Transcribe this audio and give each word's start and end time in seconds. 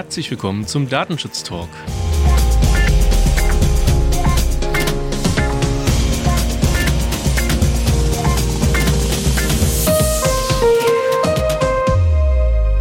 Herzlich 0.00 0.30
willkommen 0.30 0.66
zum 0.66 0.88
Datenschutz 0.88 1.42
Talk. 1.42 1.68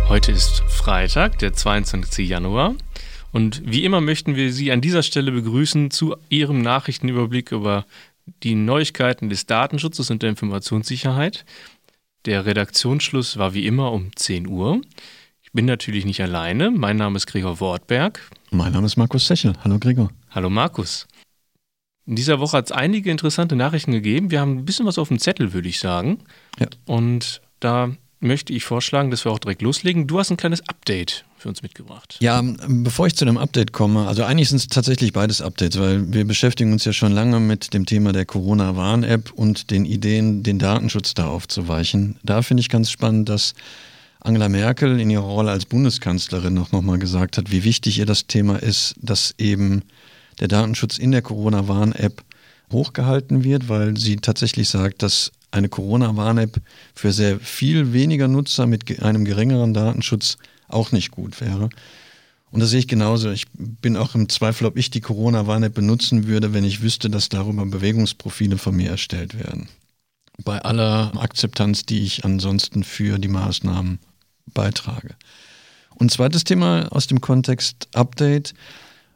Heute 0.08 0.32
ist 0.32 0.64
Freitag, 0.70 1.40
der 1.40 1.52
22. 1.52 2.26
Januar. 2.26 2.76
Und 3.34 3.64
wie 3.66 3.84
immer 3.84 4.00
möchten 4.00 4.38
wir 4.38 4.54
Sie 4.54 4.72
an 4.72 4.80
dieser 4.80 5.04
Stelle 5.04 5.34
begrüßen 5.34 5.92
zu 5.92 6.16
Ihrem 6.30 6.62
Nachrichtenüberblick 6.62 7.52
über 7.52 7.86
die 8.44 8.56
Neuigkeiten 8.56 9.28
des 9.28 9.46
Datenschutzes 9.46 10.10
und 10.10 10.24
der 10.24 10.30
Informationssicherheit. 10.30 11.44
Der 12.24 12.46
Redaktionsschluss 12.46 13.36
war 13.36 13.54
wie 13.54 13.66
immer 13.66 13.92
um 13.92 14.16
10 14.16 14.48
Uhr. 14.48 14.80
Ich 15.50 15.54
bin 15.54 15.66
natürlich 15.66 16.06
nicht 16.06 16.22
alleine. 16.22 16.70
Mein 16.70 16.98
Name 16.98 17.18
ist 17.18 17.26
Gregor 17.26 17.60
Wortberg. 17.60 18.22
Mein 18.52 18.72
Name 18.72 18.86
ist 18.86 18.98
Markus 18.98 19.26
Sechel. 19.26 19.54
Hallo 19.64 19.80
Gregor. 19.80 20.12
Hallo 20.30 20.48
Markus. 20.48 21.08
In 22.06 22.16
dieser 22.16 22.40
Woche 22.40 22.58
hat 22.58 22.66
es 22.66 22.72
einige 22.72 23.10
interessante 23.10 23.56
Nachrichten 23.56 23.92
gegeben. 23.92 24.30
Wir 24.30 24.42
haben 24.42 24.60
ein 24.60 24.66
bisschen 24.66 24.86
was 24.86 25.00
auf 25.00 25.08
dem 25.08 25.18
Zettel, 25.18 25.52
würde 25.52 25.68
ich 25.68 25.80
sagen. 25.80 26.20
Ja. 26.60 26.68
Und 26.86 27.42
da 27.60 27.90
möchte 28.20 28.54
ich 28.54 28.64
vorschlagen, 28.64 29.10
dass 29.10 29.26
wir 29.26 29.32
auch 29.32 29.40
direkt 29.40 29.64
loslegen. 29.64 30.06
Du 30.06 30.20
hast 30.20 30.30
ein 30.30 30.38
kleines 30.38 30.62
Update 30.70 31.26
für 31.36 31.50
uns 31.50 31.64
mitgebracht. 31.64 32.18
Ja, 32.20 32.44
bevor 32.68 33.08
ich 33.08 33.16
zu 33.16 33.26
dem 33.26 33.40
Update 33.40 33.74
komme, 33.74 34.08
also 34.08 34.26
eigentlich 34.26 34.50
sind 34.50 34.58
es 34.58 34.68
tatsächlich 34.68 35.14
beides 35.14 35.42
Updates, 35.42 35.80
weil 35.80 36.14
wir 36.14 36.26
beschäftigen 36.26 36.74
uns 36.74 36.86
ja 36.86 36.94
schon 36.94 37.12
lange 37.12 37.40
mit 37.40 37.74
dem 37.74 37.88
Thema 37.88 38.12
der 38.12 38.26
Corona-Warn-App 38.26 39.32
und 39.32 39.72
den 39.72 39.86
Ideen, 39.86 40.44
den 40.44 40.60
Datenschutz 40.60 41.16
da 41.16 41.26
aufzuweichen. 41.26 42.20
Da 42.22 42.44
finde 42.44 42.62
ich 42.62 42.70
ganz 42.70 42.92
spannend, 42.92 43.30
dass 43.30 43.56
Angela 44.22 44.50
Merkel 44.50 45.00
in 45.00 45.10
ihrer 45.10 45.24
Rolle 45.24 45.52
als 45.52 45.66
Bundeskanzlerin 45.66 46.54
noch 46.54 46.74
nochmal 46.74 47.00
gesagt 47.00 47.38
hat, 47.38 47.52
wie 47.52 47.64
wichtig 47.64 48.00
ihr 48.00 48.06
das 48.06 48.28
Thema 48.28 48.62
ist, 48.62 48.96
dass 49.02 49.34
eben 49.38 49.84
der 50.40 50.50
Datenschutz 50.50 50.98
in 50.98 51.12
der 51.12 51.22
Corona-Warn-App 51.22 52.24
hochgehalten 52.72 53.44
wird, 53.44 53.70
weil 53.70 53.98
sie 53.98 54.18
tatsächlich 54.18 54.70
sagt, 54.70 55.04
dass 55.04 55.32
eine 55.52 55.70
Corona-Warn-App 55.70 56.62
für 56.94 57.14
sehr 57.14 57.40
viel 57.40 57.94
weniger 57.94 58.28
Nutzer 58.28 58.68
mit 58.68 59.02
einem 59.02 59.24
geringeren 59.24 59.74
Datenschutz 59.74 60.38
auch 60.68 60.92
nicht 60.92 61.12
gut 61.12 61.40
wäre. 61.40 61.70
Und 62.52 62.60
das 62.60 62.72
sehe 62.72 62.80
ich 62.80 62.88
genauso. 62.88 63.32
Ich 63.32 63.46
bin 63.54 63.96
auch 63.96 64.16
im 64.16 64.28
Zweifel, 64.28 64.68
ob 64.68 64.78
ich 64.78 64.90
die 64.90 65.02
Corona-Warn-App 65.02 65.74
benutzen 65.74 66.28
würde, 66.28 66.54
wenn 66.54 66.66
ich 66.66 66.82
wüsste, 66.82 67.10
dass 67.10 67.30
darüber 67.30 67.66
Bewegungsprofile 67.66 68.58
von 68.58 68.76
mir 68.76 68.90
erstellt 68.90 69.38
werden. 69.38 69.70
Bei 70.44 70.62
aller 70.62 71.12
Akzeptanz, 71.18 71.86
die 71.86 72.02
ich 72.04 72.26
ansonsten 72.26 72.84
für 72.84 73.18
die 73.18 73.28
Maßnahmen 73.28 74.00
beitrage. 74.54 75.16
Und 75.96 76.12
zweites 76.12 76.44
Thema 76.44 76.88
aus 76.92 77.08
dem 77.08 77.22
Kontext 77.22 77.88
Update. 77.94 78.54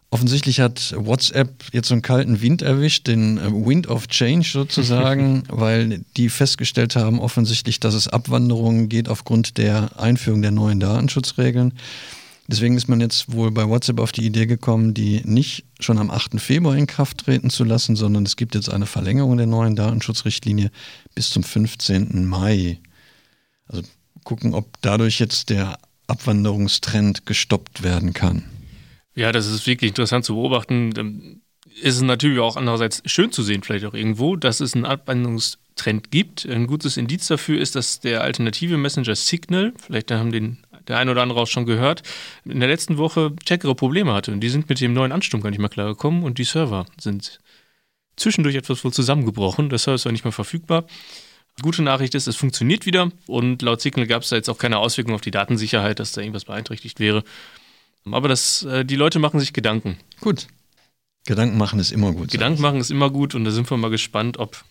Offensichtlich 0.10 0.60
hat 0.60 0.94
WhatsApp 0.96 1.50
jetzt 1.72 1.88
so 1.88 1.96
einen 1.96 2.04
kalten 2.04 2.42
Wind 2.42 2.62
erwischt, 2.62 3.08
den 3.08 3.40
äh, 3.40 3.52
Wind 3.52 3.88
of 3.88 4.08
Change 4.08 4.48
sozusagen, 4.48 5.44
weil 5.48 6.06
die 6.18 6.30
festgestellt 6.30 6.96
haben 6.96 7.20
offensichtlich, 7.20 7.80
dass 7.80 7.96
es 7.96 8.08
Abwanderungen 8.08 8.90
geht 8.90 9.10
aufgrund 9.10 9.58
der 9.58 10.00
Einführung 10.00 10.44
der 10.44 10.52
neuen 10.52 10.80
Datenschutzregeln. 10.80 11.74
Deswegen 12.48 12.76
ist 12.76 12.90
man 12.90 13.00
jetzt 13.00 13.32
wohl 13.32 13.52
bei 13.52 13.68
WhatsApp 13.68 14.00
auf 14.00 14.12
die 14.12 14.26
Idee 14.26 14.46
gekommen, 14.46 14.94
die 14.94 15.22
nicht 15.24 15.66
schon 15.80 15.98
am 15.98 16.12
8. 16.12 16.40
Februar 16.42 16.76
in 16.76 16.88
Kraft 16.88 17.20
treten 17.20 17.50
zu 17.50 17.64
lassen, 17.64 17.96
sondern 17.96 18.26
es 18.26 18.36
gibt 18.36 18.54
jetzt 18.54 18.70
eine 18.70 18.86
Verlängerung 18.86 19.38
der 19.38 19.48
neuen 19.48 19.76
Datenschutzrichtlinie 19.76 20.70
bis 21.16 21.30
zum 21.30 21.44
15. 21.44 22.26
Mai. 22.26 22.80
Also 23.68 23.84
gucken, 24.24 24.54
ob 24.54 24.68
dadurch 24.82 25.20
jetzt 25.20 25.50
der 25.50 25.78
Abwanderungstrend 26.08 27.26
gestoppt 27.26 27.84
werden 27.84 28.14
kann. 28.14 28.44
Ja, 29.16 29.32
das 29.32 29.48
ist 29.48 29.68
wirklich 29.68 29.90
interessant 29.90 30.26
zu 30.26 30.36
beobachten. 30.36 31.42
Ist 31.82 31.96
es 31.96 32.02
natürlich 32.02 32.40
auch 32.40 32.56
andererseits 32.56 33.02
schön 33.06 33.32
zu 33.32 33.44
sehen, 33.44 33.64
vielleicht 33.64 33.86
auch 33.86 33.94
irgendwo, 33.94 34.36
dass 34.36 34.60
es 34.60 34.76
einen 34.76 34.86
Abwandlungstrend 34.86 36.12
gibt. 36.12 36.46
Ein 36.46 36.68
gutes 36.68 36.98
Indiz 36.98 37.28
dafür 37.28 37.60
ist, 37.60 37.76
dass 37.76 38.00
der 38.00 38.22
alternative 38.22 38.78
Messenger 38.78 39.16
Signal, 39.16 39.74
vielleicht 39.78 40.12
haben 40.12 40.32
den 40.32 40.58
der 40.88 40.98
ein 40.98 41.10
oder 41.10 41.22
andere 41.22 41.42
auch 41.42 41.48
schon 41.48 41.66
gehört, 41.66 42.04
in 42.46 42.60
der 42.60 42.70
letzten 42.70 42.98
Woche 42.98 43.34
stärkere 43.42 43.76
Probleme 43.76 44.14
hatte. 44.14 44.32
Und 44.32 44.42
die 44.42 44.50
sind 44.50 44.70
mit 44.70 44.82
dem 44.82 44.94
neuen 44.94 45.12
Ansturm 45.12 45.42
gar 45.42 45.50
nicht 45.50 45.60
mehr 45.60 45.70
klar 45.70 45.88
gekommen 45.88 46.24
und 46.24 46.38
die 46.38 46.44
Server 46.44 46.86
sind 47.00 47.40
zwischendurch 48.16 48.56
etwas 48.56 48.84
wohl 48.84 48.94
zusammengebrochen. 48.94 49.70
Der 49.70 49.80
Server 49.80 49.96
ist 49.96 50.06
nicht 50.06 50.26
mehr 50.26 50.32
verfügbar. 50.32 50.86
Gute 51.62 51.84
Nachricht 51.84 52.16
ist, 52.16 52.28
es 52.28 52.36
funktioniert 52.36 52.86
wieder 52.86 53.12
und 53.28 53.62
laut 53.62 53.82
Signal 53.82 54.08
gab 54.08 54.24
es 54.24 54.30
da 54.30 54.36
jetzt 54.36 54.50
auch 54.50 54.58
keine 54.58 54.80
Auswirkungen 54.80 55.16
auf 55.16 55.22
die 55.22 55.32
Datensicherheit, 55.32 56.00
dass 56.00 56.12
da 56.12 56.22
irgendwas 56.22 56.46
beeinträchtigt 56.46 57.00
wäre. 57.00 57.24
Aber 58.12 58.28
das, 58.28 58.64
äh, 58.64 58.84
die 58.84 58.96
Leute 58.96 59.20
machen 59.20 59.40
sich 59.40 59.54
Gedanken. 59.54 59.98
Gut. 60.20 60.48
Gedanken 61.26 61.58
machen 61.58 61.80
ist 61.80 61.92
immer 61.92 62.12
gut. 62.12 62.32
Gedanken 62.32 62.62
machen 62.62 62.80
ist 62.80 62.92
immer 62.92 63.10
gut 63.10 63.34
und 63.36 63.46
da 63.46 63.52
sind 63.52 63.70
wir 63.70 63.78
mal 63.78 63.92
gespannt, 63.92 64.40
ob 64.40 64.64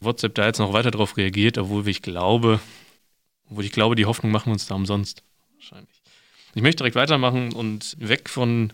WhatsApp 0.00 0.34
da 0.34 0.46
jetzt 0.46 0.58
noch 0.58 0.72
weiter 0.72 0.90
darauf 0.90 1.16
reagiert, 1.16 1.58
obwohl 1.58 1.86
ich 1.88 2.02
glaube, 2.02 2.60
obwohl 3.50 3.64
ich 3.64 3.72
glaube, 3.72 3.94
die 3.94 4.06
Hoffnung 4.06 4.32
machen 4.32 4.46
wir 4.46 4.52
uns 4.52 4.66
da 4.66 4.74
umsonst. 4.74 5.22
Wahrscheinlich. 5.56 6.02
Ich 6.54 6.62
möchte 6.62 6.78
direkt 6.78 6.96
weitermachen 6.96 7.52
und 7.52 7.96
weg 7.98 8.30
von 8.30 8.72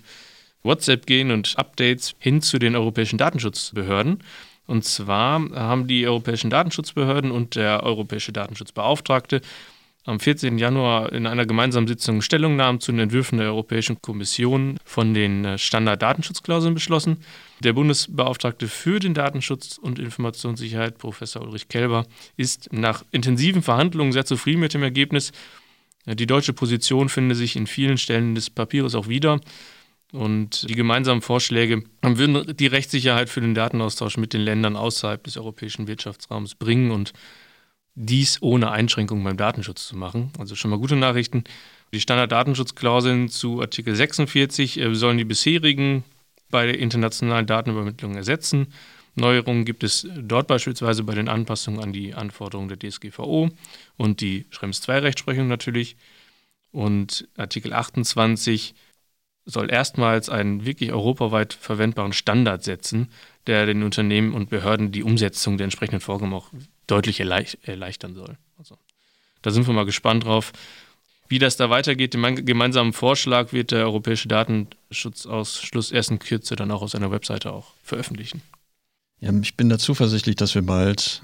WhatsApp 0.63 1.07
gehen 1.07 1.33
und 1.33 1.59
Updates 1.59 2.15
hin 2.19 2.41
zu 2.41 2.59
den 2.59 2.77
europäischen 2.77 3.19
Datenschutzbehörden. 3.19 4.23
Und 4.67 4.85
zwar 4.85 5.51
haben 5.51 5.87
die 5.87 6.07
europäischen 6.07 6.51
Datenschutzbehörden 6.51 7.31
und 7.31 7.57
der 7.57 7.83
europäische 7.83 8.33
Datenschutzbeauftragte 8.33 9.41
am 10.05 10.19
14. 10.19 10.59
Januar 10.59 11.13
in 11.13 11.27
einer 11.27 11.47
gemeinsamen 11.47 11.87
Sitzung 11.87 12.23
Stellungnahmen 12.23 12.81
zu 12.81 12.91
den 12.91 13.01
Entwürfen 13.01 13.39
der 13.39 13.49
Europäischen 13.49 14.03
Kommission 14.03 14.79
von 14.85 15.15
den 15.15 15.45
äh, 15.45 15.59
Standarddatenschutzklauseln 15.59 16.75
beschlossen. 16.75 17.19
Der 17.61 17.73
Bundesbeauftragte 17.73 18.67
für 18.67 18.99
den 18.99 19.15
Datenschutz 19.15 19.79
und 19.79 20.01
Informationssicherheit, 20.01 20.99
Professor 20.99 21.43
Ulrich 21.43 21.69
Kelber, 21.69 22.07
ist 22.37 22.73
nach 22.73 23.05
intensiven 23.13 23.63
Verhandlungen 23.63 24.13
sehr 24.13 24.25
zufrieden 24.25 24.61
mit 24.61 24.75
dem 24.75 24.83
Ergebnis. 24.83 25.31
Die 26.05 26.27
deutsche 26.27 26.53
Position 26.53 27.09
finde 27.09 27.37
sich 27.37 27.55
in 27.55 27.69
vielen 27.69 27.97
Stellen 27.97 28.35
des 28.35 28.51
Papiers 28.51 28.97
auch 28.97 29.07
wieder. 29.07 29.41
Und 30.13 30.69
die 30.69 30.75
gemeinsamen 30.75 31.23
Vorschläge 31.23 31.83
würden 32.03 32.55
die 32.57 32.67
Rechtssicherheit 32.67 33.31
für 33.31 33.41
den 33.41 33.55
Datenaustausch 33.55 34.19
mit 34.19 34.35
den 34.35 34.43
Ländern 34.43 34.77
außerhalb 34.77 35.25
des 35.25 35.39
europäischen 35.39 35.87
Wirtschaftsraums 35.87 36.55
bringen 36.55 36.91
und 36.91 37.13
dies 37.95 38.41
ohne 38.41 38.71
Einschränkungen 38.71 39.25
beim 39.25 39.37
Datenschutz 39.37 39.87
zu 39.87 39.97
machen. 39.97 40.31
Also 40.39 40.55
schon 40.55 40.71
mal 40.71 40.79
gute 40.79 40.97
Nachrichten. 40.97 41.45
Die 41.95 42.01
Standarddatenschutzklauseln 42.01 43.29
zu 43.29 43.61
Artikel 43.61 43.95
46 43.95 44.79
äh, 44.79 44.95
sollen 44.95 45.19
die 45.19 45.25
bisherigen 45.25 46.05
bei 46.51 46.67
der 46.67 46.79
internationalen 46.79 47.47
Datenübermittlung 47.47 48.15
ersetzen. 48.15 48.69
Neuerungen 49.15 49.65
gibt 49.65 49.85
es 49.85 50.07
dort 50.17 50.47
beispielsweise 50.47 51.03
bei 51.05 51.15
den 51.15 51.29
Anpassungen 51.29 51.83
an 51.83 51.93
die 51.93 52.15
Anforderungen 52.15 52.69
der 52.69 52.79
DSGVO 52.79 53.51
und 53.97 54.21
die 54.21 54.47
Schrems 54.51 54.87
II-Rechtsprechung 54.87 55.49
natürlich. 55.49 55.97
Und 56.71 57.29
Artikel 57.37 57.75
28 57.75 58.75
soll 59.45 59.71
erstmals 59.71 60.29
einen 60.29 60.65
wirklich 60.65 60.93
europaweit 60.93 61.53
verwendbaren 61.53 62.13
Standard 62.13 62.63
setzen, 62.63 63.09
der 63.47 63.67
den 63.67 63.83
Unternehmen 63.83 64.35
und 64.35 64.51
Behörden 64.51 64.93
die 64.93 65.03
Umsetzung 65.03 65.59
der 65.59 65.65
entsprechenden 65.65 66.01
Vorgaben 66.01 66.33
auch 66.33 66.49
deutlich 66.87 67.21
erleichtern 67.21 68.15
soll. 68.15 68.37
Also, 68.59 68.79
da 69.43 69.51
sind 69.51 69.67
wir 69.67 69.75
mal 69.75 69.85
gespannt 69.85 70.25
drauf. 70.25 70.53
Wie 71.29 71.39
das 71.39 71.57
da 71.57 71.71
weitergeht, 71.71 72.15
den 72.15 72.45
gemeinsamen 72.45 72.93
Vorschlag 72.93 73.53
wird 73.53 73.71
der 73.71 73.85
Europäische 73.85 74.29
Datenschutzausschuss 74.29 75.91
erst 75.91 76.11
in 76.11 76.19
Kürze 76.19 76.57
dann 76.57 76.71
auch 76.71 76.83
auf 76.83 76.91
seiner 76.91 77.11
Webseite 77.11 77.53
auch 77.53 77.73
veröffentlichen. 77.83 78.43
Ja, 79.21 79.33
ich 79.41 79.57
bin 79.57 79.69
da 79.69 79.79
zuversichtlich, 79.79 80.37
dass 80.37 80.55
wir 80.55 80.63
bald 80.63 81.23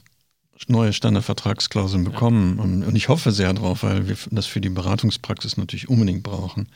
neue 0.67 0.93
Standardvertragsklauseln 0.93 2.05
bekommen. 2.05 2.57
Ja. 2.57 2.89
Und, 2.89 2.97
ich 2.97 3.09
hoffe 3.09 3.33
sehr 3.33 3.53
drauf, 3.53 3.83
weil 3.83 4.09
wir 4.09 4.17
das 4.31 4.47
für 4.47 4.61
die 4.61 4.71
Beratungspraxis 4.71 5.57
natürlich 5.57 5.89
unbedingt 5.89 6.23
brauchen. 6.23 6.69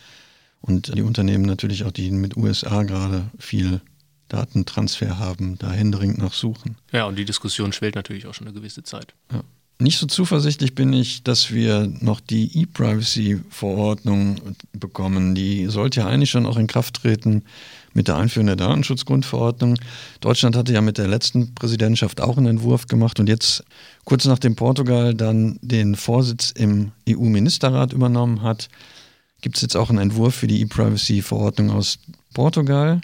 Und 0.63 0.95
die 0.95 1.03
Unternehmen 1.03 1.45
natürlich 1.45 1.85
auch, 1.85 1.91
die 1.91 2.11
mit 2.11 2.37
USA 2.37 2.85
gerade 2.85 3.25
viel 3.39 3.81
Datentransfer 4.29 5.19
haben, 5.19 5.59
da 5.59 5.71
händeringend 5.71 6.19
nach 6.19 6.33
suchen. 6.33 6.77
Ja, 6.93 7.05
und 7.05 7.17
die 7.17 7.25
Diskussion 7.25 7.73
schwellt 7.73 7.97
natürlich 7.97 8.27
auch 8.27 8.35
schon 8.35 8.47
eine 8.47 8.55
gewisse 8.55 8.83
Zeit. 8.83 9.15
Ja. 9.31 9.43
Nicht 9.79 9.99
so 9.99 10.07
zuversichtlich 10.07 10.77
bin 10.77 10.93
ich, 10.93 11.25
dass 11.25 11.51
wir 11.51 11.93
noch 12.01 12.21
die 12.21 12.61
E-Privacy-Verordnung 12.61 14.37
bekommen. 14.73 15.35
Die 15.35 15.67
sollte 15.67 16.01
ja 16.01 16.07
eigentlich 16.07 16.31
schon 16.31 16.47
auch 16.47 16.57
in 16.57 16.69
Kraft 16.69 17.03
treten 17.03 17.43
mit 17.93 18.07
der 18.07 18.17
Einführung 18.17 18.47
der 18.47 18.57
Datenschutzgrundverordnung. 18.57 19.77
Deutschland 20.21 20.55
hatte 20.55 20.73
ja 20.73 20.81
mit 20.81 20.99
der 20.99 21.09
letzten 21.09 21.55
Präsidentschaft 21.55 22.21
auch 22.21 22.37
einen 22.39 22.47
Entwurf 22.47 22.87
gemacht 22.87 23.19
und 23.19 23.29
jetzt, 23.29 23.65
kurz 24.05 24.25
nachdem 24.25 24.55
Portugal 24.55 25.15
dann 25.15 25.59
den 25.63 25.97
Vorsitz 25.97 26.53
im 26.53 26.93
EU-Ministerrat 27.09 27.93
übernommen 27.93 28.43
hat, 28.43 28.69
gibt 29.43 29.57
es 29.57 29.63
jetzt 29.63 29.77
auch 29.77 29.91
einen 29.91 29.99
Entwurf 29.99 30.35
für 30.35 30.47
die 30.47 30.63
E-Privacy-Verordnung 30.63 31.71
aus 31.71 31.99
Portugal. 32.33 33.01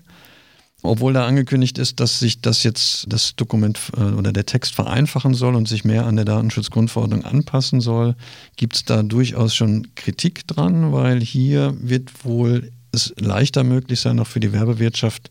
Obwohl 0.83 1.13
da 1.13 1.27
angekündigt 1.27 1.77
ist, 1.77 1.99
dass 1.99 2.21
sich 2.21 2.41
das 2.41 2.63
jetzt 2.63 3.07
das 3.09 3.35
Dokument 3.35 3.81
äh, 3.97 4.01
oder 4.01 4.33
der 4.33 4.47
Text 4.47 4.75
vereinfachen 4.75 5.35
soll 5.35 5.57
und 5.57 5.67
sich 5.67 5.85
mehr 5.85 6.07
an 6.07 6.15
der 6.15 6.25
Datenschutzgrundverordnung 6.25 7.25
anpassen 7.25 7.81
soll, 7.81 8.15
gibt 8.57 8.77
es 8.77 8.85
da 8.85 9.03
durchaus 9.03 9.57
schon 9.57 9.89
Kritik 9.97 10.47
dran, 10.47 10.93
weil 10.93 11.21
hier 11.21 11.77
wird 11.81 12.25
wohl 12.25 12.71
es 12.93 13.13
leichter 13.19 13.65
möglich 13.65 14.01
sein, 14.01 14.21
auch 14.21 14.29
für 14.29 14.41
die 14.41 14.53
Werbewirtschaft 14.53 15.31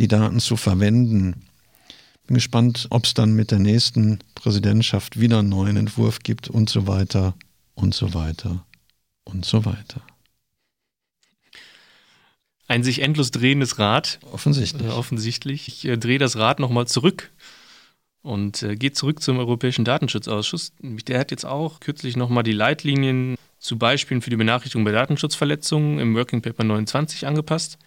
die 0.00 0.08
Daten 0.08 0.40
zu 0.40 0.56
verwenden. 0.56 1.44
Bin 2.26 2.34
gespannt, 2.34 2.86
ob 2.88 3.04
es 3.04 3.12
dann 3.12 3.34
mit 3.34 3.50
der 3.50 3.58
nächsten 3.58 4.20
Präsidentschaft 4.34 5.20
wieder 5.20 5.40
einen 5.40 5.50
neuen 5.50 5.76
Entwurf 5.76 6.20
gibt 6.20 6.48
und 6.48 6.70
so 6.70 6.86
weiter 6.86 7.34
und 7.74 7.94
so 7.94 8.14
weiter 8.14 8.64
und 9.24 9.44
so 9.44 9.66
weiter. 9.66 10.00
Ein 12.68 12.84
sich 12.84 13.00
endlos 13.00 13.30
drehendes 13.30 13.78
Rad. 13.78 14.20
Offensichtlich. 14.30 14.86
Äh, 14.86 14.90
offensichtlich. 14.90 15.68
Ich 15.68 15.84
äh, 15.86 15.96
drehe 15.96 16.18
das 16.18 16.36
Rad 16.36 16.60
nochmal 16.60 16.86
zurück 16.86 17.30
und 18.22 18.62
äh, 18.62 18.76
gehe 18.76 18.92
zurück 18.92 19.22
zum 19.22 19.38
Europäischen 19.38 19.86
Datenschutzausschuss. 19.86 20.72
Der 20.80 21.18
hat 21.18 21.30
jetzt 21.30 21.46
auch 21.46 21.80
kürzlich 21.80 22.16
nochmal 22.16 22.42
die 22.42 22.52
Leitlinien 22.52 23.36
zu 23.58 23.78
Beispielen 23.78 24.20
für 24.20 24.28
die 24.28 24.36
Benachrichtigung 24.36 24.84
bei 24.84 24.92
Datenschutzverletzungen 24.92 25.98
im 25.98 26.14
Working 26.14 26.42
Paper 26.42 26.62
29 26.62 27.26
angepasst, 27.26 27.78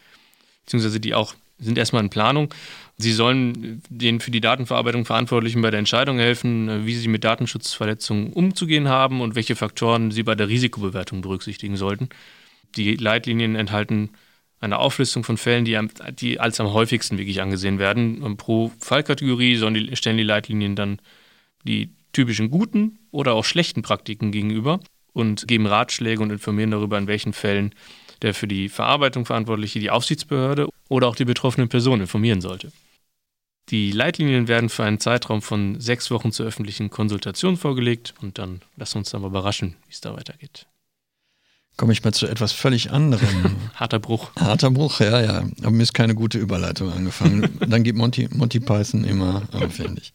beziehungsweise 0.65 0.99
die 0.99 1.13
auch 1.13 1.35
sind 1.59 1.77
erstmal 1.77 2.03
in 2.03 2.09
Planung. 2.09 2.51
Sie 2.97 3.13
sollen 3.13 3.83
den 3.87 4.19
für 4.19 4.31
die 4.31 4.41
Datenverarbeitung 4.41 5.05
Verantwortlichen 5.05 5.61
bei 5.61 5.69
der 5.69 5.77
Entscheidung 5.77 6.17
helfen, 6.17 6.69
äh, 6.69 6.85
wie 6.87 6.95
sie 6.95 7.07
mit 7.07 7.23
Datenschutzverletzungen 7.23 8.33
umzugehen 8.33 8.89
haben 8.89 9.21
und 9.21 9.35
welche 9.35 9.55
Faktoren 9.55 10.09
sie 10.09 10.23
bei 10.23 10.33
der 10.33 10.49
Risikobewertung 10.49 11.21
berücksichtigen 11.21 11.77
sollten. 11.77 12.09
Die 12.75 12.95
Leitlinien 12.95 13.55
enthalten 13.55 14.09
eine 14.61 14.77
Auflistung 14.77 15.23
von 15.23 15.37
Fällen, 15.37 15.65
die, 15.65 15.77
die 16.13 16.39
als 16.39 16.59
am 16.59 16.71
häufigsten 16.71 17.17
wirklich 17.17 17.41
angesehen 17.41 17.79
werden. 17.79 18.21
Und 18.21 18.37
pro 18.37 18.71
Fallkategorie 18.79 19.57
die, 19.57 19.95
stellen 19.95 20.17
die 20.17 20.23
Leitlinien 20.23 20.75
dann 20.75 20.99
die 21.65 21.89
typischen 22.13 22.51
guten 22.51 22.99
oder 23.09 23.33
auch 23.33 23.43
schlechten 23.43 23.81
Praktiken 23.81 24.31
gegenüber 24.31 24.79
und 25.13 25.47
geben 25.47 25.65
Ratschläge 25.65 26.21
und 26.21 26.31
informieren 26.31 26.71
darüber, 26.71 26.97
in 26.97 27.07
welchen 27.07 27.33
Fällen 27.33 27.73
der 28.21 28.35
für 28.35 28.47
die 28.47 28.69
Verarbeitung 28.69 29.25
Verantwortliche 29.25 29.79
die 29.79 29.89
Aufsichtsbehörde 29.89 30.69
oder 30.89 31.07
auch 31.07 31.15
die 31.15 31.25
betroffenen 31.25 31.69
Personen 31.69 32.01
informieren 32.01 32.41
sollte. 32.41 32.71
Die 33.69 33.91
Leitlinien 33.91 34.47
werden 34.47 34.69
für 34.69 34.83
einen 34.83 34.99
Zeitraum 34.99 35.41
von 35.41 35.79
sechs 35.79 36.11
Wochen 36.11 36.31
zur 36.31 36.45
öffentlichen 36.45 36.89
Konsultation 36.91 37.57
vorgelegt 37.57 38.13
und 38.21 38.37
dann 38.37 38.61
lassen 38.75 38.95
wir 38.95 38.99
uns 38.99 39.09
dann 39.09 39.21
mal 39.21 39.29
überraschen, 39.29 39.75
wie 39.87 39.91
es 39.91 40.01
da 40.01 40.15
weitergeht 40.15 40.67
komme 41.81 41.93
ich 41.93 42.03
mal 42.03 42.13
zu 42.13 42.27
etwas 42.27 42.51
völlig 42.51 42.91
anderem. 42.91 43.55
Harter 43.73 43.97
Bruch. 43.97 44.29
Harter 44.39 44.69
Bruch, 44.69 44.99
ja, 44.99 45.19
ja. 45.19 45.43
Aber 45.63 45.71
mir 45.71 45.81
ist 45.81 45.95
keine 45.95 46.13
gute 46.13 46.37
Überleitung 46.37 46.93
angefangen. 46.93 47.57
Dann 47.67 47.81
geht 47.81 47.95
Monty, 47.95 48.29
Monty 48.31 48.59
Python 48.59 49.03
immer 49.03 49.41
aufwendig. 49.51 50.13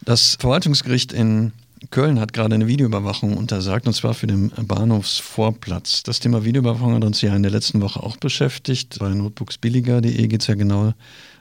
Das 0.00 0.38
Verwaltungsgericht 0.40 1.12
in 1.12 1.52
Köln 1.90 2.18
hat 2.18 2.32
gerade 2.32 2.54
eine 2.54 2.66
Videoüberwachung 2.66 3.36
untersagt, 3.36 3.86
und 3.88 3.92
zwar 3.92 4.14
für 4.14 4.26
den 4.26 4.52
Bahnhofsvorplatz. 4.56 6.02
Das 6.02 6.18
Thema 6.18 6.46
Videoüberwachung 6.46 6.94
hat 6.94 7.04
uns 7.04 7.20
ja 7.20 7.36
in 7.36 7.42
der 7.42 7.52
letzten 7.52 7.82
Woche 7.82 8.02
auch 8.02 8.16
beschäftigt. 8.16 8.96
Bei 9.00 9.10
notebooksbilliger.de 9.10 10.28
geht 10.28 10.40
es 10.40 10.46
ja 10.46 10.54
genau 10.54 10.94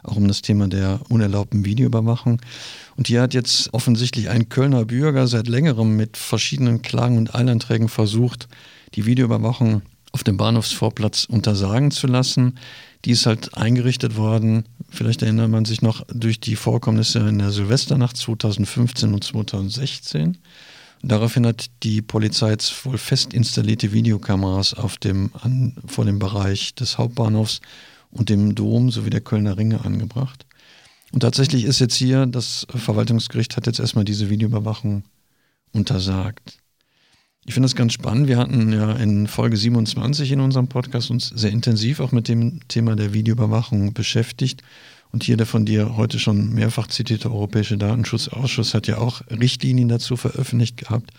auch 0.03 0.17
um 0.17 0.27
das 0.27 0.41
Thema 0.41 0.67
der 0.67 0.99
unerlaubten 1.07 1.63
Videoüberwachung. 1.63 2.41
Und 2.97 3.07
hier 3.07 3.21
hat 3.21 3.33
jetzt 3.33 3.73
offensichtlich 3.73 4.27
ein 4.27 4.49
Kölner 4.49 4.83
Bürger 4.83 5.27
seit 5.27 5.47
längerem 5.47 5.95
mit 5.95 6.17
verschiedenen 6.17 6.81
Klagen 6.81 7.17
und 7.17 7.33
Eilanträgen 7.33 7.87
versucht, 7.87 8.49
die 8.95 9.05
Videoüberwachung 9.05 9.81
auf 10.11 10.23
dem 10.23 10.37
Bahnhofsvorplatz 10.37 11.25
untersagen 11.25 11.91
zu 11.91 12.07
lassen. 12.07 12.57
Die 13.05 13.11
ist 13.11 13.25
halt 13.25 13.55
eingerichtet 13.55 14.17
worden, 14.17 14.65
vielleicht 14.89 15.21
erinnert 15.21 15.49
man 15.49 15.65
sich 15.65 15.81
noch, 15.81 16.05
durch 16.07 16.39
die 16.39 16.55
Vorkommnisse 16.55 17.19
in 17.19 17.39
der 17.39 17.51
Silvesternacht 17.51 18.17
2015 18.17 19.13
und 19.13 19.23
2016. 19.23 20.37
Daraufhin 21.01 21.45
hat 21.45 21.69
die 21.83 22.01
Polizei 22.01 22.49
jetzt 22.49 22.85
wohl 22.85 22.97
fest 22.97 23.33
installierte 23.33 23.93
Videokameras 23.93 24.73
auf 24.73 24.97
dem, 24.97 25.31
an, 25.41 25.77
vor 25.85 26.03
dem 26.03 26.19
Bereich 26.19 26.75
des 26.75 26.97
Hauptbahnhofs 26.97 27.61
und 28.11 28.29
dem 28.29 28.53
Dom 28.55 28.91
sowie 28.91 29.09
der 29.09 29.21
Kölner 29.21 29.57
Ringe 29.57 29.85
angebracht. 29.85 30.45
Und 31.11 31.21
tatsächlich 31.21 31.63
ist 31.63 31.79
jetzt 31.79 31.95
hier, 31.95 32.25
das 32.25 32.67
Verwaltungsgericht 32.69 33.55
hat 33.55 33.65
jetzt 33.65 33.79
erstmal 33.79 34.05
diese 34.05 34.29
Videoüberwachung 34.29 35.03
untersagt. 35.71 36.57
Ich 37.49 37.55
finde 37.55 37.65
das 37.65 37.75
ganz 37.75 37.93
spannend. 37.93 38.27
Wir 38.27 38.37
hatten 38.37 38.71
ja 38.71 38.91
in 38.91 39.25
Folge 39.25 39.57
27 39.57 40.33
in 40.33 40.39
unserem 40.39 40.67
Podcast 40.67 41.09
uns 41.09 41.29
sehr 41.29 41.49
intensiv 41.49 41.99
auch 41.99 42.11
mit 42.11 42.27
dem 42.27 42.59
Thema 42.67 42.95
der 42.95 43.11
Videoüberwachung 43.11 43.91
beschäftigt. 43.95 44.61
Und 45.11 45.23
hier 45.23 45.35
der 45.35 45.47
von 45.47 45.65
dir 45.65 45.97
heute 45.97 46.19
schon 46.19 46.53
mehrfach 46.53 46.85
zitierte 46.85 47.31
Europäische 47.31 47.75
Datenschutzausschuss 47.75 48.75
hat 48.75 48.85
ja 48.85 48.99
auch 48.99 49.23
Richtlinien 49.31 49.89
dazu 49.89 50.15
veröffentlicht 50.15 50.77
gehabt. 50.77 51.09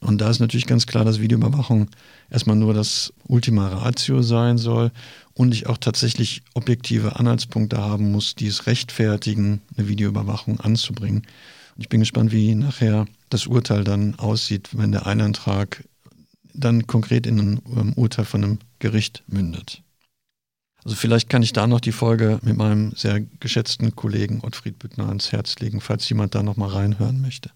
Und 0.00 0.20
da 0.20 0.28
ist 0.28 0.40
natürlich 0.40 0.66
ganz 0.66 0.86
klar, 0.86 1.06
dass 1.06 1.22
Videoüberwachung 1.22 1.88
erstmal 2.28 2.56
nur 2.56 2.74
das 2.74 3.14
Ultima 3.26 3.68
Ratio 3.68 4.20
sein 4.20 4.58
soll 4.58 4.92
und 5.32 5.54
ich 5.54 5.68
auch 5.68 5.78
tatsächlich 5.78 6.42
objektive 6.52 7.16
Anhaltspunkte 7.16 7.78
haben 7.78 8.12
muss, 8.12 8.34
die 8.34 8.48
es 8.48 8.66
rechtfertigen, 8.66 9.62
eine 9.74 9.88
Videoüberwachung 9.88 10.60
anzubringen. 10.60 11.22
Ich 11.78 11.88
bin 11.88 12.00
gespannt, 12.00 12.32
wie 12.32 12.54
nachher 12.54 13.06
das 13.28 13.46
Urteil 13.46 13.84
dann 13.84 14.14
aussieht, 14.16 14.70
wenn 14.72 14.92
der 14.92 15.06
Einantrag 15.06 15.84
dann 16.54 16.86
konkret 16.86 17.26
in 17.26 17.38
ein 17.38 17.58
um, 17.58 17.92
Urteil 17.94 18.24
von 18.24 18.42
einem 18.42 18.58
Gericht 18.78 19.22
mündet. 19.26 19.82
Also 20.84 20.96
vielleicht 20.96 21.28
kann 21.28 21.42
ich 21.42 21.52
da 21.52 21.66
noch 21.66 21.80
die 21.80 21.92
Folge 21.92 22.38
mit 22.42 22.56
meinem 22.56 22.92
sehr 22.92 23.20
geschätzten 23.40 23.96
Kollegen 23.96 24.40
Ottfried 24.42 24.78
Büttner 24.78 25.08
ans 25.08 25.32
Herz 25.32 25.58
legen, 25.58 25.80
falls 25.80 26.08
jemand 26.08 26.34
da 26.34 26.42
noch 26.42 26.56
mal 26.56 26.68
reinhören 26.68 27.20
möchte. 27.20 27.50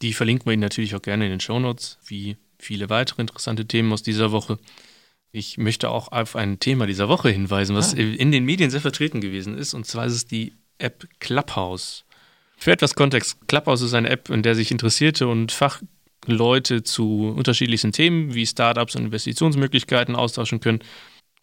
Die 0.00 0.14
verlinken 0.14 0.46
wir 0.46 0.54
Ihnen 0.54 0.62
natürlich 0.62 0.94
auch 0.94 1.02
gerne 1.02 1.26
in 1.26 1.30
den 1.30 1.40
Shownotes, 1.40 1.98
wie 2.06 2.38
viele 2.58 2.88
weitere 2.88 3.20
interessante 3.20 3.66
Themen 3.66 3.92
aus 3.92 4.02
dieser 4.02 4.32
Woche. 4.32 4.58
Ich 5.30 5.58
möchte 5.58 5.90
auch 5.90 6.10
auf 6.10 6.34
ein 6.34 6.58
Thema 6.58 6.86
dieser 6.86 7.08
Woche 7.08 7.28
hinweisen, 7.30 7.76
was 7.76 7.94
ah. 7.94 7.98
in 7.98 8.32
den 8.32 8.44
Medien 8.44 8.70
sehr 8.70 8.80
vertreten 8.80 9.20
gewesen 9.20 9.56
ist, 9.56 9.74
und 9.74 9.86
zwar 9.86 10.06
ist 10.06 10.14
es 10.14 10.26
die 10.26 10.54
App 10.78 11.06
Clubhouse. 11.20 12.04
Für 12.62 12.70
etwas 12.70 12.94
Kontext, 12.94 13.48
Clubhouse 13.48 13.82
ist 13.82 13.92
eine 13.92 14.08
App, 14.08 14.30
in 14.30 14.44
der 14.44 14.54
sich 14.54 14.70
Interessierte 14.70 15.26
und 15.26 15.50
Fachleute 15.50 16.84
zu 16.84 17.34
unterschiedlichsten 17.36 17.90
Themen 17.90 18.34
wie 18.34 18.46
Startups 18.46 18.94
und 18.94 19.06
Investitionsmöglichkeiten 19.06 20.14
austauschen 20.14 20.60
können 20.60 20.78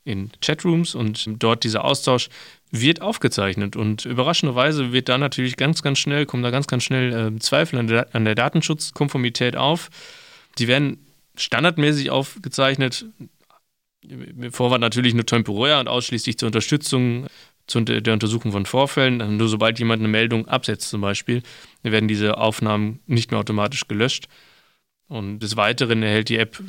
in 0.06 0.32
Chatrooms 0.40 0.96
und 0.96 1.26
dort 1.28 1.66
dieser 1.66 1.84
Austausch 1.84 2.30
wird 2.72 3.02
aufgezeichnet 3.02 3.76
und 3.76 4.06
überraschenderweise 4.06 4.94
wird 4.94 5.10
da 5.10 5.18
natürlich 5.18 5.58
ganz, 5.58 5.82
ganz 5.82 6.00
schnell, 6.00 6.26
kommen 6.26 6.42
da 6.42 6.52
ganz, 6.52 6.68
ganz 6.68 6.86
schnell 6.86 7.12
äh, 7.12 7.40
Zweifel 7.40 7.80
an 7.80 7.88
der, 7.88 8.16
an 8.16 8.24
der 8.24 8.36
Datenschutzkonformität 8.36 9.58
auf. 9.58 9.90
Die 10.58 10.70
werden 10.70 11.06
standardmäßig 11.36 12.12
aufgezeichnet, 12.12 13.08
Vorwand 14.52 14.80
natürlich 14.80 15.14
nur 15.14 15.26
temporär 15.26 15.82
und 15.82 15.90
ausschließlich 15.90 16.38
zur 16.38 16.48
Unterstützung 16.48 17.28
zu 17.70 17.82
der 17.82 18.14
Untersuchung 18.14 18.52
von 18.52 18.66
Vorfällen. 18.66 19.38
Nur 19.38 19.48
sobald 19.48 19.80
jemand 19.80 20.02
eine 20.02 20.10
Meldung 20.10 20.48
absetzt 20.48 20.90
zum 20.90 21.02
Beispiel, 21.02 21.44
werden 21.84 22.08
diese 22.08 22.38
Aufnahmen 22.38 23.00
nicht 23.06 23.32
mehr 23.32 23.40
automatisch 23.40 23.88
gelöscht. 23.88 24.28
Und 25.08 25.40
des 25.40 25.56
Weiteren 25.56 26.04
erhält 26.04 26.30
die 26.30 26.38
App 26.38 26.62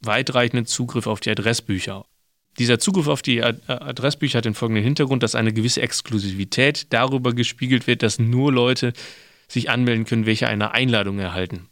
weitreichenden 0.00 0.66
Zugriff 0.66 1.06
auf 1.06 1.20
die 1.20 1.30
Adressbücher. 1.30 2.04
Dieser 2.58 2.78
Zugriff 2.78 3.06
auf 3.06 3.22
die 3.22 3.42
Adressbücher 3.42 4.38
hat 4.38 4.44
den 4.46 4.54
folgenden 4.54 4.84
Hintergrund, 4.84 5.22
dass 5.22 5.34
eine 5.34 5.52
gewisse 5.52 5.82
Exklusivität 5.82 6.92
darüber 6.92 7.34
gespiegelt 7.34 7.86
wird, 7.86 8.02
dass 8.02 8.18
nur 8.18 8.52
Leute 8.52 8.92
sich 9.46 9.68
anmelden 9.68 10.06
können, 10.06 10.26
welche 10.26 10.48
eine 10.48 10.72
Einladung 10.72 11.18
erhalten. 11.18 11.68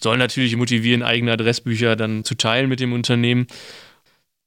Soll 0.00 0.16
natürlich 0.18 0.56
motivieren, 0.56 1.02
eigene 1.02 1.32
Adressbücher 1.32 1.96
dann 1.96 2.24
zu 2.24 2.34
teilen 2.36 2.68
mit 2.68 2.80
dem 2.80 2.92
Unternehmen. 2.92 3.48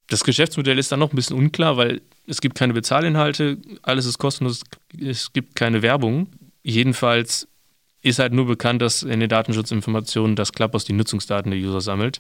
Das 0.07 0.23
Geschäftsmodell 0.23 0.79
ist 0.79 0.91
dann 0.91 0.99
noch 0.99 1.11
ein 1.11 1.15
bisschen 1.15 1.37
unklar, 1.37 1.77
weil 1.77 2.01
es 2.27 2.41
gibt 2.41 2.55
keine 2.55 2.73
Bezahlinhalte, 2.73 3.57
alles 3.81 4.05
ist 4.05 4.17
kostenlos, 4.17 4.61
es 4.99 5.33
gibt 5.33 5.55
keine 5.55 5.81
Werbung. 5.81 6.27
Jedenfalls 6.63 7.47
ist 8.01 8.19
halt 8.19 8.33
nur 8.33 8.45
bekannt, 8.45 8.81
dass 8.81 9.03
in 9.03 9.19
den 9.19 9.29
Datenschutzinformationen 9.29 10.35
das 10.35 10.51
Clubhouse 10.51 10.85
die 10.85 10.93
Nutzungsdaten 10.93 11.51
der 11.51 11.59
User 11.59 11.81
sammelt. 11.81 12.19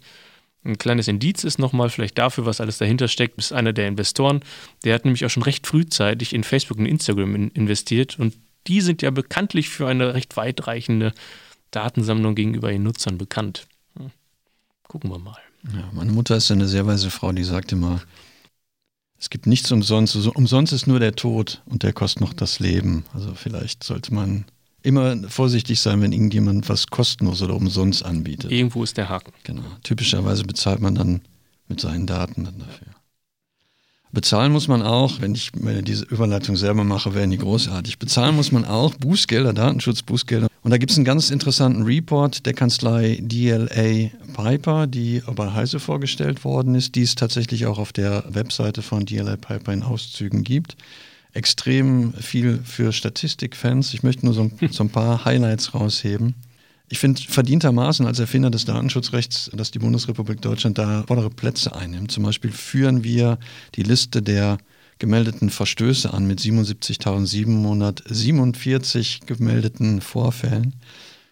Ein 0.65 0.77
kleines 0.77 1.09
Indiz 1.09 1.43
ist 1.43 1.59
nochmal 1.59 1.89
vielleicht 1.89 2.17
dafür, 2.17 2.45
was 2.45 2.61
alles 2.61 2.77
dahinter 2.77 3.09
steckt, 3.09 3.37
ist 3.37 3.51
einer 3.51 3.73
der 3.73 3.87
Investoren. 3.87 4.39
Der 4.85 4.95
hat 4.95 5.03
nämlich 5.03 5.25
auch 5.25 5.29
schon 5.29 5.43
recht 5.43 5.67
frühzeitig 5.67 6.33
in 6.33 6.45
Facebook 6.45 6.77
und 6.77 6.85
Instagram 6.85 7.35
in 7.35 7.49
investiert 7.51 8.17
und 8.17 8.33
die 8.67 8.79
sind 8.79 9.01
ja 9.01 9.11
bekanntlich 9.11 9.67
für 9.67 9.87
eine 9.87 10.13
recht 10.13 10.37
weitreichende 10.37 11.13
Datensammlung 11.71 12.33
gegenüber 12.35 12.71
ihren 12.71 12.83
Nutzern 12.83 13.17
bekannt. 13.17 13.67
Hm. 13.97 14.11
Gucken 14.87 15.11
wir 15.11 15.19
mal. 15.19 15.37
Ja, 15.73 15.89
meine 15.91 16.13
Mutter 16.13 16.37
ist 16.37 16.49
eine 16.51 16.67
sehr 16.67 16.85
weise 16.85 17.09
Frau, 17.09 17.33
die 17.33 17.43
sagt 17.43 17.73
immer, 17.73 18.01
es 19.23 19.29
gibt 19.29 19.47
nichts 19.47 19.71
umsonst. 19.71 20.17
Also 20.17 20.33
umsonst 20.33 20.73
ist 20.73 20.85
nur 20.85 20.99
der 20.99 21.15
Tod 21.15 21.61
und 21.65 21.83
der 21.83 21.93
kostet 21.93 22.19
noch 22.19 22.33
das 22.33 22.59
Leben. 22.59 23.05
Also 23.13 23.31
vielleicht 23.35 23.81
sollte 23.81 24.13
man 24.13 24.43
immer 24.81 25.15
vorsichtig 25.29 25.79
sein, 25.79 26.01
wenn 26.01 26.11
irgendjemand 26.11 26.67
was 26.67 26.87
kostenlos 26.87 27.41
oder 27.41 27.55
umsonst 27.55 28.03
anbietet. 28.03 28.51
Irgendwo 28.51 28.83
ist 28.83 28.97
der 28.97 29.07
Haken. 29.07 29.31
Genau. 29.45 29.63
Typischerweise 29.81 30.43
bezahlt 30.43 30.81
man 30.81 30.95
dann 30.95 31.21
mit 31.69 31.79
seinen 31.79 32.05
Daten 32.05 32.43
dann 32.43 32.59
dafür. 32.59 32.87
Bezahlen 34.11 34.51
muss 34.51 34.67
man 34.67 34.81
auch, 34.81 35.21
wenn 35.21 35.33
ich 35.35 35.55
mir 35.55 35.81
diese 35.83 36.03
Überleitung 36.03 36.57
selber 36.57 36.83
mache, 36.83 37.15
wäre 37.15 37.25
nie 37.25 37.37
großartig. 37.37 37.99
Bezahlen 37.99 38.35
muss 38.35 38.51
man 38.51 38.65
auch 38.65 38.93
Bußgelder, 38.95 39.53
Datenschutzbußgelder. 39.53 40.49
Und 40.63 40.71
da 40.71 40.77
gibt 40.77 40.91
es 40.91 40.97
einen 40.97 41.05
ganz 41.05 41.29
interessanten 41.29 41.83
Report 41.83 42.45
der 42.45 42.53
Kanzlei 42.53 43.19
DLA 43.21 44.09
Piper, 44.33 44.87
die 44.87 45.21
bei 45.35 45.51
Heise 45.51 45.79
vorgestellt 45.79 46.45
worden 46.45 46.73
ist, 46.73 46.95
die 46.95 47.01
es 47.01 47.15
tatsächlich 47.15 47.65
auch 47.65 47.77
auf 47.77 47.91
der 47.91 48.23
Webseite 48.29 48.81
von 48.81 49.05
DLA 49.05 49.35
Piper 49.35 49.73
in 49.73 49.83
Auszügen 49.83 50.43
gibt. 50.45 50.77
Extrem 51.33 52.13
viel 52.13 52.59
für 52.63 52.93
Statistikfans. 52.93 53.93
Ich 53.93 54.03
möchte 54.03 54.25
nur 54.25 54.33
so, 54.33 54.49
so 54.71 54.83
ein 54.85 54.89
paar 54.89 55.25
Highlights 55.25 55.73
rausheben. 55.73 56.35
Ich 56.87 56.99
finde 56.99 57.21
verdientermaßen 57.21 58.05
als 58.05 58.19
Erfinder 58.19 58.49
des 58.49 58.63
Datenschutzrechts, 58.65 59.51
dass 59.53 59.71
die 59.71 59.79
Bundesrepublik 59.79 60.41
Deutschland 60.41 60.77
da 60.77 61.03
vordere 61.07 61.29
Plätze 61.29 61.75
einnimmt. 61.75 62.11
Zum 62.11 62.23
Beispiel 62.23 62.51
führen 62.51 63.03
wir 63.03 63.37
die 63.75 63.83
Liste 63.83 64.21
der 64.21 64.59
gemeldeten 64.99 65.49
Verstöße 65.49 66.13
an 66.13 66.27
mit 66.27 66.39
77.747 66.39 69.25
gemeldeten 69.25 70.01
Vorfällen. 70.01 70.75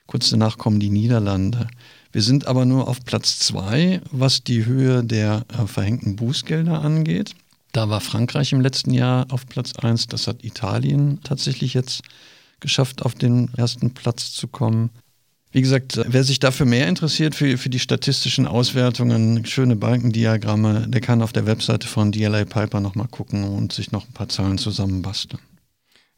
Kurz 0.08 0.30
danach 0.30 0.58
kommen 0.58 0.80
die 0.80 0.90
Niederlande. 0.90 1.68
Wir 2.12 2.22
sind 2.22 2.48
aber 2.48 2.66
nur 2.66 2.90
auf 2.90 3.06
Platz 3.06 3.40
zwei, 3.40 4.02
was 4.12 4.44
die 4.44 4.66
Höhe 4.66 5.04
der 5.04 5.46
äh, 5.48 5.66
verhängten 5.66 6.18
Bußgelder 6.18 6.82
angeht. 6.82 7.34
Da 7.72 7.90
war 7.90 8.02
Frankreich 8.02 8.52
im 8.52 8.60
letzten 8.60 8.92
Jahr 8.92 9.28
auf 9.30 9.48
Platz 9.48 9.78
eins. 9.78 10.08
Das 10.08 10.28
hat 10.28 10.44
Italien 10.44 11.22
tatsächlich 11.24 11.74
jetzt 11.74 12.02
geschafft, 12.60 13.04
auf 13.04 13.16
den 13.16 13.50
ersten 13.56 13.94
Platz 13.94 14.34
zu 14.34 14.48
kommen. 14.48 14.90
Wie 15.54 15.62
gesagt, 15.62 16.00
wer 16.06 16.24
sich 16.24 16.40
dafür 16.40 16.66
mehr 16.66 16.88
interessiert, 16.88 17.36
für, 17.36 17.58
für 17.58 17.70
die 17.70 17.80
statistischen 17.80 18.48
Auswertungen, 18.48 19.46
schöne 19.46 19.76
Balkendiagramme, 19.76 20.88
der 20.88 21.02
kann 21.02 21.22
auf 21.22 21.34
der 21.34 21.46
Webseite 21.46 21.88
von 21.88 22.14
DLA 22.14 22.46
Piper 22.46 22.80
nochmal 22.80 23.08
gucken 23.10 23.44
und 23.44 23.74
sich 23.74 23.92
noch 23.92 24.08
ein 24.08 24.14
paar 24.14 24.30
Zahlen 24.30 24.58
zusammenbasteln. 24.58 25.42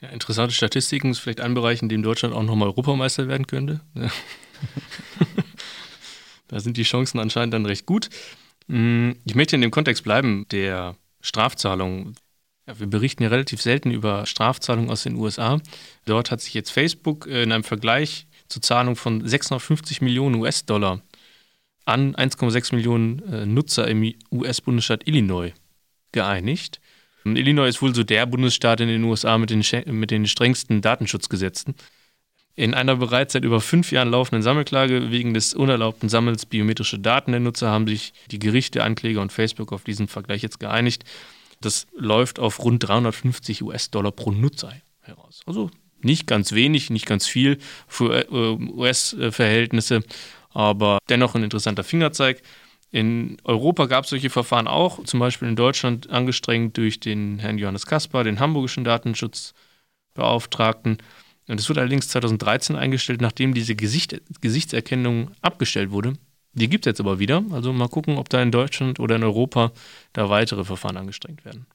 Ja, 0.01 0.09
interessante 0.09 0.53
Statistiken 0.53 1.09
ist 1.09 1.19
vielleicht 1.19 1.41
ein 1.41 1.55
Bereich, 1.55 1.81
in 1.81 1.89
dem 1.89 2.03
Deutschland 2.03 2.35
auch 2.35 2.43
nochmal 2.43 2.67
Europameister 2.67 3.27
werden 3.27 3.47
könnte. 3.47 3.81
da 6.47 6.59
sind 6.59 6.77
die 6.77 6.83
Chancen 6.83 7.19
anscheinend 7.19 7.55
dann 7.55 7.65
recht 7.65 7.87
gut. 7.87 8.09
Hm, 8.67 9.15
ich 9.25 9.33
möchte 9.33 9.55
in 9.55 9.61
dem 9.61 9.71
Kontext 9.71 10.03
bleiben, 10.03 10.45
der 10.51 10.95
Strafzahlungen. 11.21 12.15
Ja, 12.67 12.79
wir 12.79 12.87
berichten 12.87 13.23
ja 13.23 13.29
relativ 13.29 13.61
selten 13.61 13.89
über 13.89 14.27
Strafzahlungen 14.27 14.91
aus 14.91 15.03
den 15.03 15.15
USA. 15.15 15.59
Dort 16.05 16.29
hat 16.29 16.41
sich 16.41 16.53
jetzt 16.53 16.69
Facebook 16.69 17.25
in 17.25 17.51
einem 17.51 17.63
Vergleich 17.63 18.27
zur 18.47 18.61
Zahlung 18.61 18.95
von 18.95 19.27
650 19.27 20.01
Millionen 20.01 20.35
US-Dollar 20.35 21.01
an 21.85 22.15
1,6 22.15 22.75
Millionen 22.75 23.19
äh, 23.31 23.45
Nutzer 23.45 23.87
im 23.87 24.13
US-Bundesstaat 24.31 25.07
Illinois 25.07 25.51
geeinigt. 26.11 26.79
Und 27.25 27.37
Illinois 27.37 27.67
ist 27.67 27.81
wohl 27.81 27.95
so 27.95 28.03
der 28.03 28.25
Bundesstaat 28.25 28.81
in 28.81 28.87
den 28.87 29.03
USA 29.03 29.37
mit 29.37 29.49
den, 29.49 29.63
mit 29.97 30.11
den 30.11 30.27
strengsten 30.27 30.81
Datenschutzgesetzen. 30.81 31.75
In 32.55 32.73
einer 32.73 32.97
bereits 32.97 33.33
seit 33.33 33.45
über 33.45 33.61
fünf 33.61 33.91
Jahren 33.91 34.11
laufenden 34.11 34.43
Sammelklage 34.43 35.09
wegen 35.09 35.33
des 35.33 35.53
unerlaubten 35.53 36.09
Sammels 36.09 36.45
biometrischer 36.45 36.99
Daten 36.99 37.31
der 37.31 37.39
Nutzer 37.39 37.69
haben 37.69 37.87
sich 37.87 38.13
die 38.29 38.39
Gerichte, 38.39 38.83
Ankläger 38.83 39.21
und 39.21 39.31
Facebook 39.31 39.73
auf 39.73 39.83
diesen 39.83 40.07
Vergleich 40.07 40.43
jetzt 40.43 40.59
geeinigt. 40.59 41.03
Das 41.61 41.87
läuft 41.95 42.39
auf 42.39 42.63
rund 42.63 42.87
350 42.87 43.63
US-Dollar 43.63 44.11
pro 44.11 44.31
Nutzer 44.31 44.73
heraus. 45.01 45.41
Also 45.45 45.71
nicht 46.03 46.27
ganz 46.27 46.51
wenig, 46.51 46.89
nicht 46.89 47.05
ganz 47.05 47.25
viel 47.27 47.59
für 47.87 48.27
äh, 48.31 48.35
US-Verhältnisse, 48.71 50.03
aber 50.51 50.99
dennoch 51.09 51.35
ein 51.35 51.43
interessanter 51.43 51.83
Fingerzeig. 51.83 52.41
In 52.91 53.37
Europa 53.43 53.85
gab 53.87 54.03
es 54.03 54.11
solche 54.11 54.29
Verfahren 54.29 54.67
auch, 54.67 55.03
zum 55.03 55.19
Beispiel 55.19 55.47
in 55.47 55.55
Deutschland 55.55 56.11
angestrengt 56.11 56.77
durch 56.77 56.99
den 56.99 57.39
Herrn 57.39 57.57
Johannes 57.57 57.87
Kaspar, 57.87 58.23
den 58.23 58.39
hamburgischen 58.39 58.83
Datenschutzbeauftragten. 58.83 60.97
Und 61.47 61.59
es 61.59 61.67
wurde 61.69 61.81
allerdings 61.81 62.07
2013 62.09 62.75
eingestellt, 62.75 63.19
nachdem 63.19 63.55
diese 63.55 63.75
Gesicht 63.75 64.21
Gesichtserkennung 64.41 65.31
abgestellt 65.41 65.89
wurde. 65.89 66.13
Die 66.53 66.69
gibt 66.69 66.85
es 66.85 66.91
jetzt 66.91 66.99
aber 66.99 67.19
wieder. 67.19 67.43
Also 67.51 67.73
mal 67.73 67.89
gucken, 67.89 68.17
ob 68.17 68.29
da 68.29 68.41
in 68.41 68.51
Deutschland 68.51 68.99
oder 68.99 69.15
in 69.15 69.23
Europa 69.23 69.71
da 70.13 70.29
weitere 70.29 70.63
Verfahren 70.63 70.97
angestrengt 70.97 71.43
werden. 71.45 71.65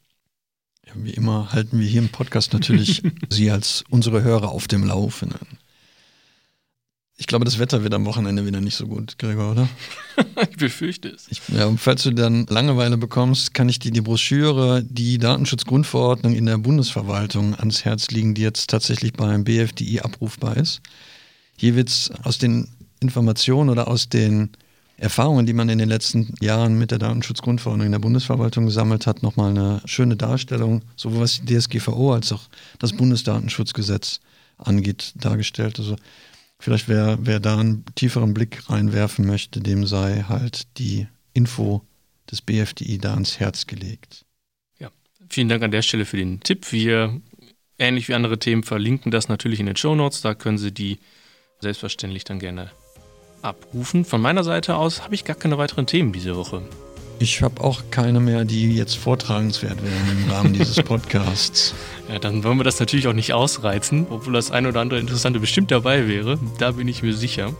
Ja, 0.88 0.94
wie 0.96 1.10
immer 1.10 1.52
halten 1.52 1.80
wir 1.80 1.86
hier 1.86 2.00
im 2.00 2.08
Podcast 2.08 2.54
natürlich 2.54 3.02
Sie 3.28 3.50
als 3.50 3.84
unsere 3.90 4.22
Hörer 4.22 4.50
auf 4.50 4.68
dem 4.68 4.84
Laufenden. 4.84 5.58
Ich 7.20 7.26
glaube, 7.26 7.44
das 7.44 7.58
Wetter 7.58 7.82
wird 7.82 7.92
am 7.94 8.06
Wochenende 8.06 8.46
wieder 8.46 8.60
nicht 8.60 8.76
so 8.76 8.86
gut, 8.86 9.18
Gregor, 9.18 9.50
oder? 9.50 9.68
ich 10.50 10.56
befürchte 10.56 11.08
es. 11.08 11.26
Ich, 11.28 11.42
ja, 11.48 11.66
und 11.66 11.78
falls 11.78 12.04
du 12.04 12.12
dann 12.12 12.46
Langeweile 12.46 12.96
bekommst, 12.96 13.54
kann 13.54 13.68
ich 13.68 13.80
dir 13.80 13.90
die 13.90 14.00
Broschüre, 14.00 14.84
die 14.84 15.18
Datenschutzgrundverordnung 15.18 16.34
in 16.34 16.46
der 16.46 16.58
Bundesverwaltung 16.58 17.56
ans 17.56 17.84
Herz 17.84 18.08
liegen, 18.12 18.34
die 18.34 18.42
jetzt 18.42 18.70
tatsächlich 18.70 19.14
beim 19.14 19.42
BFDI 19.42 20.00
abrufbar 20.00 20.56
ist. 20.56 20.80
Hier 21.56 21.74
wird 21.74 21.88
es 21.88 22.12
aus 22.22 22.38
den 22.38 22.68
Informationen 23.00 23.68
oder 23.68 23.88
aus 23.88 24.08
den 24.08 24.50
Erfahrungen, 24.98 25.46
die 25.46 25.52
man 25.52 25.68
in 25.68 25.78
den 25.78 25.88
letzten 25.88 26.34
Jahren 26.40 26.76
mit 26.76 26.90
der 26.90 26.98
Datenschutzgrundverordnung 26.98 27.86
in 27.86 27.92
der 27.92 28.00
Bundesverwaltung 28.00 28.66
gesammelt 28.66 29.06
hat, 29.06 29.22
nochmal 29.22 29.50
eine 29.50 29.80
schöne 29.84 30.16
Darstellung, 30.16 30.82
sowohl 30.96 31.20
was 31.20 31.40
die 31.40 31.56
DSGVO 31.56 32.14
als 32.14 32.32
auch 32.32 32.42
das 32.80 32.92
Bundesdatenschutzgesetz 32.92 34.20
angeht, 34.56 35.12
dargestellt. 35.14 35.78
Also 35.78 35.94
vielleicht 36.58 36.88
wer, 36.88 37.16
wer 37.20 37.38
da 37.38 37.58
einen 37.58 37.84
tieferen 37.94 38.34
Blick 38.34 38.68
reinwerfen 38.68 39.24
möchte, 39.24 39.60
dem 39.60 39.86
sei 39.86 40.24
halt 40.28 40.66
die 40.78 41.06
Info 41.32 41.82
des 42.28 42.42
BFDI 42.42 42.98
da 42.98 43.14
ans 43.14 43.38
Herz 43.38 43.68
gelegt. 43.68 44.24
Ja, 44.80 44.90
vielen 45.30 45.48
Dank 45.48 45.62
an 45.62 45.70
der 45.70 45.82
Stelle 45.82 46.06
für 46.06 46.16
den 46.16 46.40
Tipp. 46.40 46.72
Wir, 46.72 47.20
ähnlich 47.78 48.08
wie 48.08 48.14
andere 48.14 48.40
Themen, 48.40 48.64
verlinken 48.64 49.12
das 49.12 49.28
natürlich 49.28 49.60
in 49.60 49.66
den 49.66 49.76
Show 49.76 49.94
Notes. 49.94 50.22
Da 50.22 50.34
können 50.34 50.58
Sie 50.58 50.72
die 50.72 50.98
selbstverständlich 51.60 52.24
dann 52.24 52.40
gerne 52.40 52.72
abrufen. 53.42 54.04
Von 54.04 54.20
meiner 54.20 54.44
Seite 54.44 54.76
aus 54.76 55.02
habe 55.02 55.14
ich 55.14 55.24
gar 55.24 55.36
keine 55.36 55.58
weiteren 55.58 55.86
Themen 55.86 56.12
diese 56.12 56.36
Woche. 56.36 56.62
Ich 57.20 57.42
habe 57.42 57.62
auch 57.62 57.82
keine 57.90 58.20
mehr, 58.20 58.44
die 58.44 58.76
jetzt 58.76 58.96
vortragenswert 58.96 59.82
wären 59.82 60.24
im 60.24 60.30
Rahmen 60.30 60.52
dieses 60.52 60.76
Podcasts. 60.84 61.74
Ja, 62.08 62.18
dann 62.18 62.44
wollen 62.44 62.58
wir 62.58 62.64
das 62.64 62.78
natürlich 62.78 63.08
auch 63.08 63.12
nicht 63.12 63.32
ausreizen, 63.32 64.06
obwohl 64.08 64.34
das 64.34 64.52
ein 64.52 64.66
oder 64.66 64.80
andere 64.80 65.00
Interessante 65.00 65.40
bestimmt 65.40 65.70
dabei 65.70 66.06
wäre. 66.06 66.38
Da 66.58 66.72
bin 66.72 66.86
ich 66.86 67.02
mir 67.02 67.14
sicher. 67.14 67.52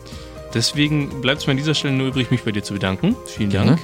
Deswegen 0.55 1.21
bleibt 1.21 1.41
es 1.41 1.47
mir 1.47 1.53
an 1.53 1.57
dieser 1.57 1.75
Stelle 1.75 1.95
nur 1.95 2.09
übrig, 2.09 2.31
mich 2.31 2.43
bei 2.43 2.53
dir 2.53 2.63
zu 2.63 2.75
bedanken. 2.75 3.17
Vielen 3.27 3.51
Gerne. 3.51 3.71
Dank. 3.73 3.81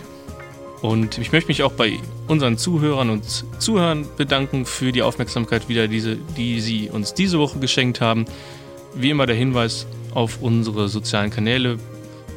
Und 0.81 1.19
ich 1.19 1.33
möchte 1.33 1.49
mich 1.49 1.63
auch 1.63 1.73
bei 1.73 1.99
unseren 2.29 2.57
Zuhörern 2.57 3.11
und 3.11 3.25
Zuhörern 3.59 4.07
bedanken 4.17 4.67
für 4.67 4.93
die 4.93 5.03
Aufmerksamkeit 5.03 5.69
wieder, 5.69 5.89
diese, 5.89 6.17
die 6.37 6.61
sie 6.61 6.91
uns 6.91 7.15
diese 7.15 7.39
Woche 7.39 7.59
geschenkt 7.59 8.01
haben. 8.01 8.27
Wie 8.95 9.11
immer 9.11 9.27
der 9.27 9.35
Hinweis 9.35 9.87
auf 10.15 10.41
unsere 10.41 10.89
sozialen 10.89 11.31
Kanäle. 11.31 11.79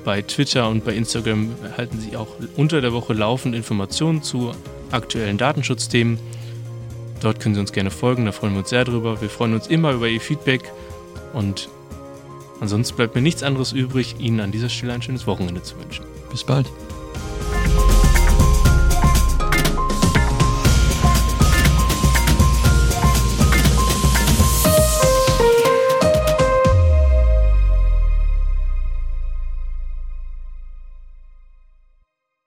Bei 0.03 0.21
Twitter 0.21 0.69
und 0.69 0.85
bei 0.85 0.93
Instagram 0.93 1.51
erhalten 1.63 1.99
Sie 1.99 2.15
auch 2.15 2.27
unter 2.55 2.81
der 2.81 2.93
Woche 2.93 3.13
laufend 3.13 3.55
Informationen 3.55 4.23
zu 4.23 4.51
aktuellen 4.91 5.37
Datenschutzthemen. 5.37 6.19
Dort 7.21 7.39
können 7.39 7.55
Sie 7.55 7.61
uns 7.61 7.71
gerne 7.71 7.91
folgen, 7.91 8.25
da 8.25 8.31
freuen 8.31 8.53
wir 8.53 8.59
uns 8.59 8.69
sehr 8.69 8.85
drüber. 8.85 9.21
Wir 9.21 9.29
freuen 9.29 9.53
uns 9.53 9.67
immer 9.67 9.91
über 9.91 10.07
Ihr 10.07 10.21
Feedback 10.21 10.71
und 11.33 11.69
ansonsten 12.61 12.95
bleibt 12.95 13.15
mir 13.15 13.21
nichts 13.21 13.43
anderes 13.43 13.73
übrig, 13.73 14.15
Ihnen 14.19 14.39
an 14.39 14.51
dieser 14.51 14.69
Stelle 14.69 14.93
ein 14.93 15.01
schönes 15.01 15.27
Wochenende 15.27 15.61
zu 15.61 15.77
wünschen. 15.79 16.05
Bis 16.31 16.43
bald. 16.43 16.67